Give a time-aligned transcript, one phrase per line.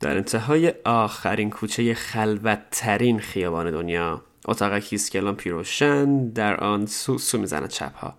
[0.00, 7.38] در انتهای آخرین کوچه خلوتترین خیابان دنیا اتاقکیست که لامپی روشن در آن سو سو
[7.38, 8.14] می‌زند چپها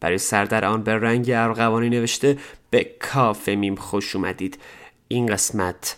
[0.00, 2.38] برای سر در آن به رنگ ارغوانی نوشته
[2.70, 4.58] به کافه میم خوش اومدید.
[5.08, 5.96] این قسمت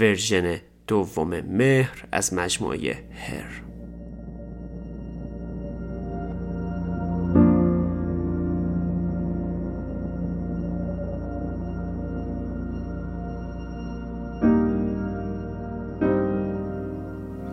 [0.00, 3.73] version دوم مهر از مجموعه Her.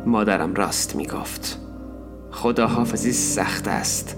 [0.05, 1.60] مادرم راست می گفت
[2.32, 4.18] خدا حافظی سخت است.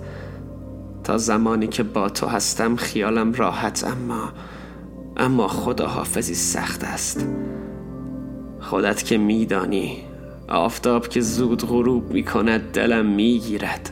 [1.03, 4.33] تا زمانی که با تو هستم خیالم راحت اما
[5.17, 7.27] اما خدا حافظی سخت است.
[8.59, 9.97] خودت که میدانی
[10.47, 13.89] آفتاب که زود غروب می کند دلم می گیرد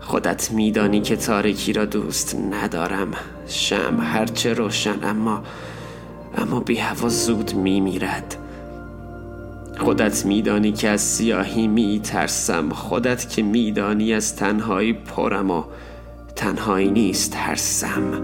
[0.00, 3.08] خودت میدانی که تاریکی را دوست ندارم.
[3.46, 5.42] شم هرچه روشن اما
[6.36, 8.36] اما بی هوا زود می میرد
[9.80, 15.64] خودت میدانی که از سیاهی می ترسم خودت که میدانی از تنهایی پرم و
[16.36, 18.22] تنهایی نیست ترسم.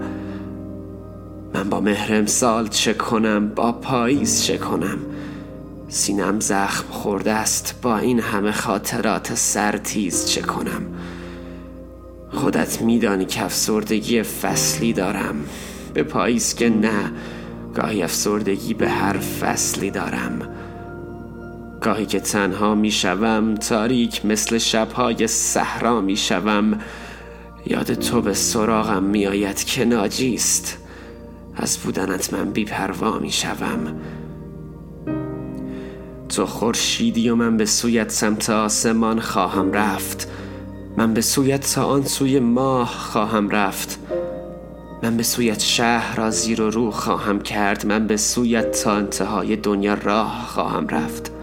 [1.53, 4.97] من با مهرم سال چه کنم؟ با پاییز چه کنم؟
[5.87, 7.75] سینم زخم خورده است.
[7.81, 10.81] با این همه خاطرات سرتیز چه کنم؟
[12.31, 15.35] خودت میدانی که افسردگی فصلی دارم.
[15.93, 17.11] به پاییز که نه
[17.75, 20.49] گاهی افسردگی به هر فصلی دارم.
[21.81, 26.79] گاهی که تنها می‌شوم تاریک مثل شبهای صحرا می‌شوم.
[27.65, 30.77] یاد تو به سراغم میآید که ناجیست.
[31.55, 33.95] از بودنت من بیپروا می‌شوم.
[36.29, 40.27] تو خورشیدی و من به سویت سمت آسمان خواهم رفت.
[40.97, 43.99] من به سویت تا آن سوی ماه خواهم رفت.
[45.03, 47.85] من به سویت شهر را زیر و رو خواهم کرد.
[47.85, 51.36] من به سویت تا انتهای دنیا راه خواهم رفت.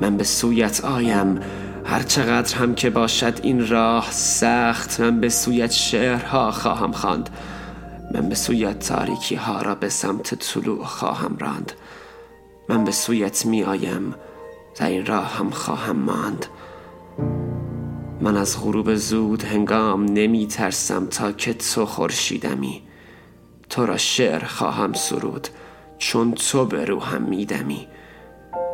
[0.00, 1.40] من به سویت آیم.
[1.84, 7.30] هر چقدر هم که باشد این راه سخت من به سویت شعرها خواهم خواند.
[8.14, 11.72] من به سویت تاریکی ها را به سمت طلوع خواهم راند.
[12.68, 14.14] من به سویت می آیم
[14.76, 16.46] در این راه هم خواهم ماند.
[18.20, 22.82] من از غروب زود هنگام نمی ترسم تا که تو خورشیدمی.
[23.70, 25.48] تو را شعر خواهم سرود
[25.98, 27.88] چون تو به روحم میدمی.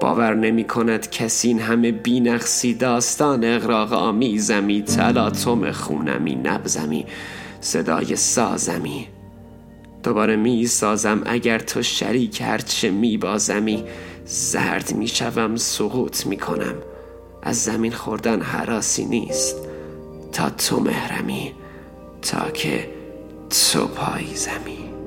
[0.02, 7.06] باور نمی کند کسی این همه بینقصی داستان اغراق آمیزمی تلاطم خونمی نبزمی
[7.60, 9.08] صدای سازمی
[10.02, 13.84] دوباره می سازم اگر تو شریک هرچه می بازمی
[14.24, 16.74] زرد می شوم سقوط می کنم
[17.42, 19.56] از زمین خوردن حراسی نیست.
[20.32, 21.52] تا تو مهرمی
[22.22, 22.88] تا که
[23.50, 25.01] تو پاییزمی